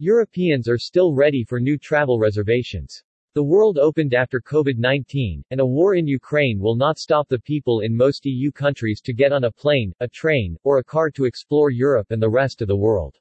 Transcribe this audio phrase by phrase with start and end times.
[0.00, 3.00] Europeans are still ready for new travel reservations.
[3.34, 7.78] The world opened after COVID-19, and a war in Ukraine will not stop the people
[7.78, 11.26] in most EU countries to get on a plane, a train, or a car to
[11.26, 13.14] explore Europe and the rest of the world.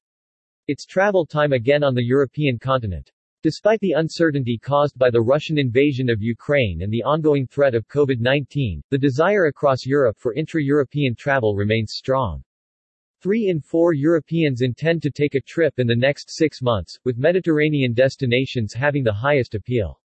[0.67, 3.11] It's travel time again on the European continent.
[3.43, 7.87] Despite the uncertainty caused by the Russian invasion of Ukraine and the ongoing threat of
[7.87, 12.43] COVID-19, the desire across Europe for intra-European travel remains strong.
[13.23, 17.17] Three in four Europeans intend to take a trip in the next six months, with
[17.17, 20.01] Mediterranean destinations having the highest appeal.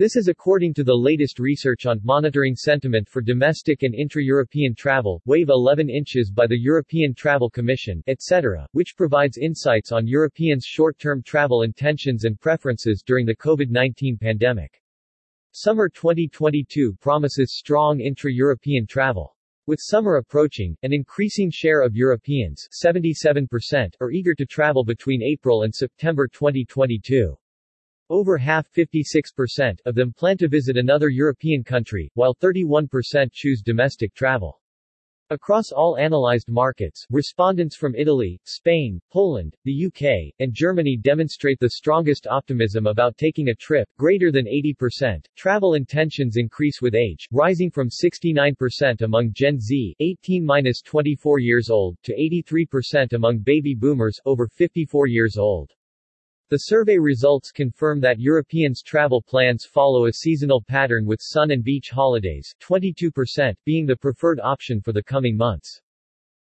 [0.00, 5.22] This is according to the latest research on monitoring sentiment for domestic and intra-European travel,
[5.26, 11.22] Wave 11 inches by the European Travel Commission, ETC, which provides insights on Europeans' short-term
[11.22, 14.82] travel intentions and preferences during the COVID-19 pandemic.
[15.52, 19.36] Summer 2022 promises strong intra-European travel.
[19.70, 25.62] With summer approaching, an increasing share of Europeans 77% are eager to travel between April
[25.62, 27.38] and September 2022.
[28.08, 34.12] Over half 56% of them plan to visit another European country, while 31% choose domestic
[34.12, 34.59] travel.
[35.32, 41.70] Across all analyzed markets, respondents from Italy, Spain, Poland, the UK, and Germany demonstrate the
[41.70, 45.24] strongest optimism about taking a trip, greater than 80%.
[45.36, 49.94] Travel intentions increase with age, rising from 69% among Gen Z,
[50.28, 55.70] 18-24 years old, to 83% among baby boomers, over 54 years old.
[56.50, 61.62] The survey results confirm that Europeans' travel plans follow a seasonal pattern with sun and
[61.62, 65.80] beach holidays 22% being the preferred option for the coming months.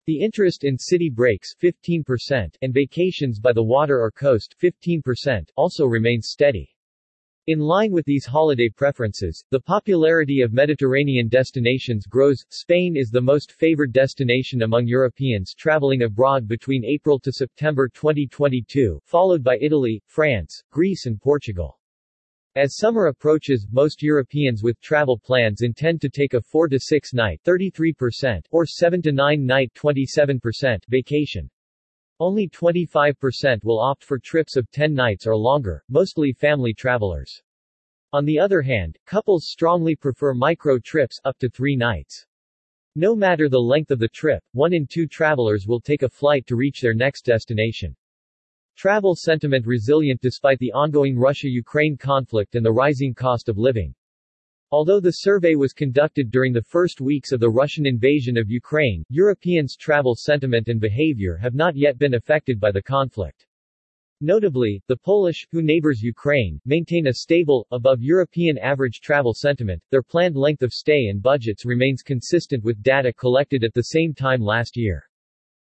[0.04, 5.86] The interest in city breaks 15% and vacations by the water or coast 15% also
[5.86, 6.73] remains steady.
[7.46, 12.42] In line with these holiday preferences, the popularity of Mediterranean destinations grows.
[12.48, 18.98] Spain is the most favored destination among Europeans traveling abroad between April to September 2022,
[19.04, 21.78] followed by Italy, France, Greece and Portugal.
[22.56, 27.12] As summer approaches, most Europeans with travel plans intend to take a 4 to 6
[27.12, 31.50] night 33% or 7 to 9 night 27% vacation.
[32.20, 37.42] Only 25% will opt for trips of 10 nights or longer, mostly family travelers.
[38.12, 42.24] On the other hand, couples strongly prefer micro trips up to 3 nights.
[42.94, 46.46] No matter the length of the trip, one in two travelers will take a flight
[46.46, 47.96] to reach their next destination.
[48.76, 53.92] Travel sentiment resilient despite the ongoing Russia-Ukraine conflict and the rising cost of living.
[54.76, 59.04] Although the survey was conducted during the first weeks of the Russian invasion of Ukraine,
[59.08, 63.46] Europeans' travel sentiment and behavior have not yet been affected by the conflict.
[64.20, 69.80] Notably, the Polish, who neighbors Ukraine, maintain a stable, above European average travel sentiment.
[69.92, 74.12] Their planned length of stay and budgets remains consistent with data collected at the same
[74.12, 75.08] time last year.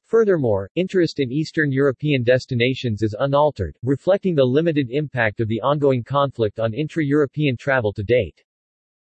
[0.04, 6.04] Furthermore, interest in Eastern European destinations is unaltered, reflecting the limited impact of the ongoing
[6.04, 8.44] conflict on intra-European travel to date.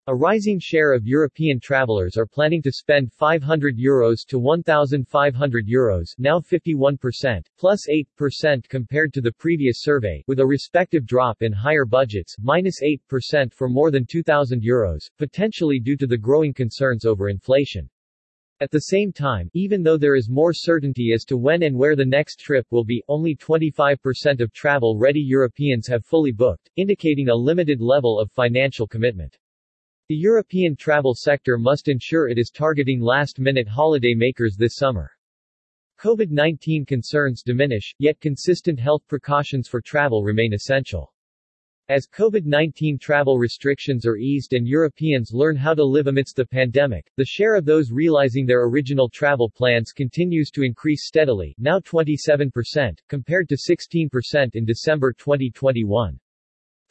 [0.07, 6.15] A rising share of European travelers are planning to spend 500 euros to 1,500 euros
[6.17, 11.85] now 51%, plus 8% compared to the previous survey, with a respective drop in higher
[11.85, 17.29] budgets, minus 8% for more than 2,000 euros, potentially due to the growing concerns over
[17.29, 17.87] inflation.
[18.59, 21.95] At the same time, even though there is more certainty as to when and where
[21.95, 27.35] the next trip will be, only 25% of travel-ready Europeans have fully booked, indicating a
[27.35, 29.37] limited level of financial commitment.
[30.11, 35.09] The European travel sector must ensure it is targeting last-minute holiday makers this summer.
[36.01, 41.13] COVID-19 concerns diminish, yet consistent health precautions for travel remain essential.
[41.87, 47.09] As COVID-19 travel restrictions are eased and Europeans learn how to live amidst the pandemic,
[47.15, 52.99] the share of those realizing their original travel plans continues to increase steadily, now 27%,
[53.07, 56.19] compared to 16% in December 2021.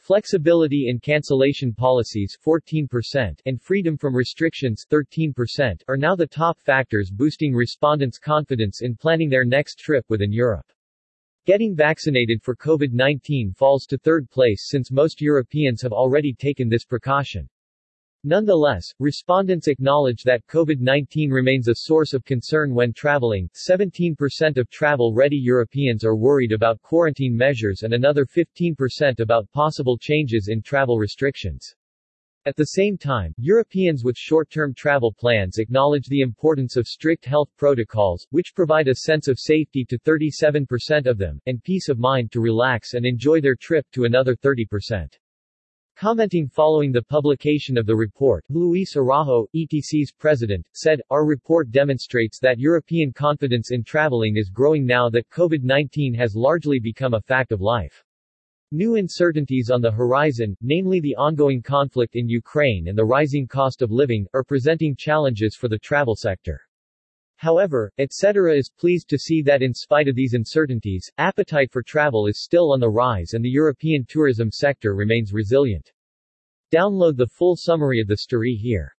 [0.01, 7.11] Flexibility in cancellation policies 14% and freedom from restrictions 13% are now the top factors
[7.11, 10.65] boosting respondents' confidence in planning their next trip within Europe.
[11.45, 16.83] Getting vaccinated for COVID-19 falls to third place since most Europeans have already taken this
[16.83, 17.47] precaution.
[18.23, 23.49] Nonetheless, respondents acknowledge that COVID-19 remains a source of concern when traveling.
[23.55, 30.49] 17% of travel-ready Europeans are worried about quarantine measures and another 15% about possible changes
[30.49, 31.73] in travel restrictions.
[32.45, 37.49] At the same time, Europeans with short-term travel plans acknowledge the importance of strict health
[37.57, 42.31] protocols, which provide a sense of safety to 37% of them, and peace of mind
[42.31, 45.17] to relax and enjoy their trip to another 30%.
[46.01, 52.39] Commenting following the publication of the report, Luis Araujo, ETC's president, said, Our report demonstrates
[52.39, 57.51] that European confidence in traveling is growing now that COVID-19 has largely become a fact
[57.51, 58.03] of life.
[58.71, 63.83] New uncertainties on the horizon, namely the ongoing conflict in Ukraine and the rising cost
[63.83, 66.59] of living, are presenting challenges for the travel sector.
[67.41, 72.27] However, ETC is pleased to see that in spite of these uncertainties, appetite for travel
[72.27, 75.91] is still on the rise and the European tourism sector remains resilient.
[76.71, 78.95] Download the full summary of the story here.